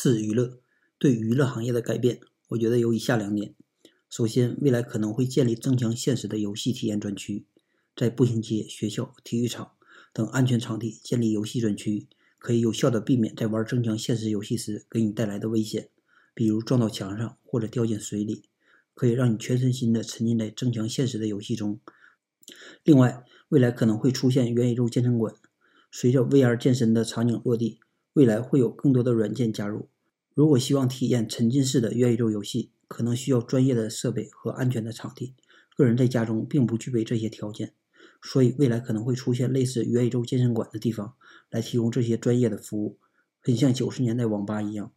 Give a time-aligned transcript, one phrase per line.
[0.00, 0.60] 四、娱乐
[0.96, 3.56] 对娱乐行业的改变，我觉得有以下两点。
[4.08, 7.46] 首先，未来可能会建立增强现实的游戏体验专区，
[7.96, 9.72] 在步行街、学校、体育场
[10.12, 12.06] 等安全场地建立游戏专区，
[12.38, 15.88] 可以有效的避免在玩增强现实游戏时给你带来的危险，
[16.32, 18.44] 比如撞到墙上或者掉进水里，
[18.94, 21.80] 可以让你全身心的沉浸在增强现实的游戏中。
[22.84, 25.34] 另外，未来可能会出现元宇宙健身馆。
[25.90, 27.80] 随着 VR 健身的场景落地，
[28.18, 29.88] 未来会有更多的软件加入。
[30.34, 35.36] 如果希望体验沉浸式的元宇宙游戏，可能需要专业的设备和安全的场地。
[35.76, 37.74] 个人在家中并不具备这些条件，
[38.20, 41.14] 所以未来可能会出现类似元宇宙健身馆的地方，
[41.48, 42.98] 来提供这些专业的服务，
[43.40, 44.90] 很像九十年代网吧一样。